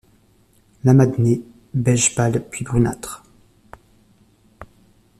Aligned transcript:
Lames 0.83 0.99
adnées, 0.99 1.43
beige 1.75 2.15
pâle 2.15 2.43
puis 2.49 2.65
brunâtres. 2.65 3.21